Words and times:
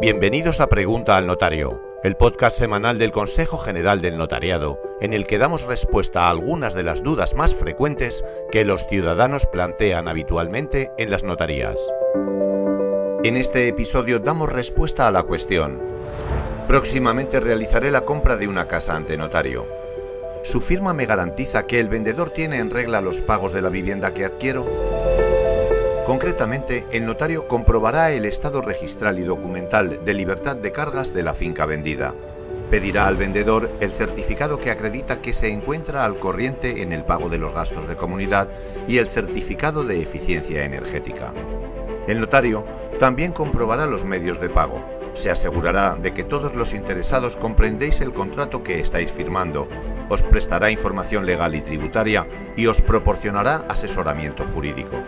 Bienvenidos 0.00 0.60
a 0.60 0.66
Pregunta 0.66 1.16
al 1.16 1.28
Notario, 1.28 1.80
el 2.02 2.16
podcast 2.16 2.58
semanal 2.58 2.98
del 2.98 3.12
Consejo 3.12 3.58
General 3.58 4.00
del 4.00 4.18
Notariado, 4.18 4.80
en 5.00 5.12
el 5.12 5.24
que 5.24 5.38
damos 5.38 5.66
respuesta 5.66 6.24
a 6.24 6.30
algunas 6.30 6.74
de 6.74 6.82
las 6.82 7.04
dudas 7.04 7.36
más 7.36 7.54
frecuentes 7.54 8.24
que 8.50 8.64
los 8.64 8.86
ciudadanos 8.88 9.46
plantean 9.46 10.08
habitualmente 10.08 10.90
en 10.98 11.10
las 11.10 11.22
notarías. 11.22 11.76
En 13.22 13.36
este 13.36 13.68
episodio 13.68 14.18
damos 14.18 14.52
respuesta 14.52 15.06
a 15.06 15.12
la 15.12 15.22
cuestión. 15.22 15.80
Próximamente 16.66 17.38
realizaré 17.38 17.92
la 17.92 18.04
compra 18.04 18.36
de 18.36 18.48
una 18.48 18.66
casa 18.66 18.96
ante 18.96 19.16
notario. 19.16 19.64
¿Su 20.42 20.60
firma 20.60 20.92
me 20.92 21.06
garantiza 21.06 21.66
que 21.66 21.78
el 21.78 21.88
vendedor 21.88 22.30
tiene 22.30 22.58
en 22.58 22.70
regla 22.70 23.00
los 23.00 23.22
pagos 23.22 23.52
de 23.52 23.62
la 23.62 23.70
vivienda 23.70 24.12
que 24.12 24.24
adquiero? 24.24 24.93
Concretamente, 26.06 26.84
el 26.92 27.06
notario 27.06 27.48
comprobará 27.48 28.12
el 28.12 28.26
estado 28.26 28.60
registral 28.60 29.18
y 29.18 29.22
documental 29.22 30.04
de 30.04 30.12
libertad 30.12 30.54
de 30.54 30.70
cargas 30.70 31.14
de 31.14 31.22
la 31.22 31.32
finca 31.32 31.64
vendida. 31.64 32.14
Pedirá 32.68 33.06
al 33.06 33.16
vendedor 33.16 33.70
el 33.80 33.90
certificado 33.90 34.58
que 34.58 34.70
acredita 34.70 35.22
que 35.22 35.32
se 35.32 35.50
encuentra 35.50 36.04
al 36.04 36.18
corriente 36.18 36.82
en 36.82 36.92
el 36.92 37.04
pago 37.04 37.30
de 37.30 37.38
los 37.38 37.54
gastos 37.54 37.88
de 37.88 37.96
comunidad 37.96 38.50
y 38.86 38.98
el 38.98 39.08
certificado 39.08 39.82
de 39.82 40.02
eficiencia 40.02 40.64
energética. 40.64 41.32
El 42.06 42.20
notario 42.20 42.66
también 42.98 43.32
comprobará 43.32 43.86
los 43.86 44.04
medios 44.04 44.40
de 44.40 44.50
pago. 44.50 44.84
Se 45.14 45.30
asegurará 45.30 45.94
de 45.94 46.12
que 46.12 46.24
todos 46.24 46.54
los 46.54 46.74
interesados 46.74 47.36
comprendéis 47.36 48.02
el 48.02 48.12
contrato 48.12 48.62
que 48.62 48.78
estáis 48.78 49.10
firmando, 49.10 49.68
os 50.10 50.22
prestará 50.22 50.70
información 50.70 51.24
legal 51.24 51.54
y 51.54 51.62
tributaria 51.62 52.26
y 52.56 52.66
os 52.66 52.82
proporcionará 52.82 53.64
asesoramiento 53.68 54.44
jurídico. 54.46 55.02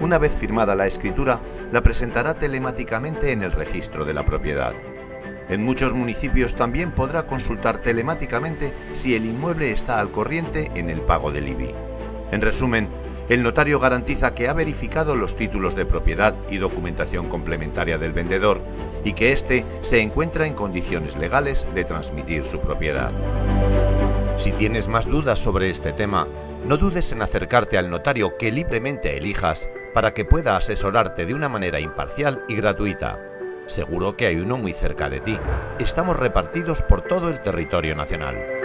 Una 0.00 0.18
vez 0.18 0.32
firmada 0.32 0.74
la 0.74 0.86
escritura, 0.86 1.40
la 1.72 1.82
presentará 1.82 2.34
telemáticamente 2.34 3.32
en 3.32 3.42
el 3.42 3.52
registro 3.52 4.04
de 4.04 4.14
la 4.14 4.24
propiedad. 4.24 4.74
En 5.48 5.64
muchos 5.64 5.92
municipios 5.94 6.54
también 6.54 6.92
podrá 6.92 7.26
consultar 7.26 7.78
telemáticamente 7.78 8.72
si 8.92 9.16
el 9.16 9.24
inmueble 9.24 9.72
está 9.72 9.98
al 9.98 10.10
corriente 10.10 10.70
en 10.74 10.88
el 10.90 11.00
pago 11.00 11.32
del 11.32 11.48
IBI. 11.48 11.74
En 12.30 12.42
resumen, 12.42 12.88
el 13.28 13.42
notario 13.42 13.80
garantiza 13.80 14.34
que 14.34 14.48
ha 14.48 14.52
verificado 14.52 15.16
los 15.16 15.36
títulos 15.36 15.74
de 15.74 15.84
propiedad 15.84 16.34
y 16.48 16.58
documentación 16.58 17.28
complementaria 17.28 17.98
del 17.98 18.12
vendedor 18.12 18.62
y 19.04 19.14
que 19.14 19.32
éste 19.32 19.64
se 19.80 20.00
encuentra 20.00 20.46
en 20.46 20.54
condiciones 20.54 21.16
legales 21.16 21.68
de 21.74 21.84
transmitir 21.84 22.46
su 22.46 22.60
propiedad. 22.60 23.12
Si 24.36 24.52
tienes 24.52 24.86
más 24.86 25.06
dudas 25.06 25.38
sobre 25.40 25.68
este 25.68 25.92
tema, 25.92 26.28
no 26.64 26.76
dudes 26.76 27.10
en 27.12 27.22
acercarte 27.22 27.76
al 27.76 27.90
notario 27.90 28.36
que 28.38 28.52
libremente 28.52 29.16
elijas 29.16 29.68
para 29.98 30.14
que 30.14 30.24
pueda 30.24 30.56
asesorarte 30.56 31.26
de 31.26 31.34
una 31.34 31.48
manera 31.48 31.80
imparcial 31.80 32.44
y 32.46 32.54
gratuita. 32.54 33.18
Seguro 33.66 34.16
que 34.16 34.26
hay 34.26 34.36
uno 34.36 34.56
muy 34.56 34.72
cerca 34.72 35.10
de 35.10 35.18
ti. 35.18 35.36
Estamos 35.80 36.16
repartidos 36.16 36.84
por 36.84 37.02
todo 37.02 37.30
el 37.30 37.40
territorio 37.40 37.96
nacional. 37.96 38.57